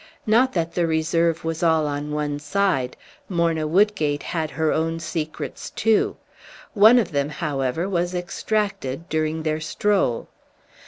Not 0.25 0.53
that 0.53 0.73
the 0.73 0.87
reserve 0.87 1.43
was 1.43 1.61
all 1.61 1.85
on 1.85 2.09
one 2.09 2.39
side. 2.39 2.97
Morna 3.29 3.67
Woodgate 3.67 4.23
had 4.23 4.49
her 4.49 4.71
own 4.71 4.99
secrets 4.99 5.69
too. 5.69 6.17
One 6.73 6.97
of 6.97 7.11
them, 7.11 7.29
however, 7.29 7.87
was 7.87 8.15
extracted 8.15 9.09
during 9.09 9.43
their 9.43 9.59
stroll. 9.59 10.27